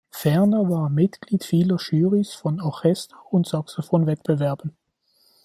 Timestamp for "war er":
0.67-0.89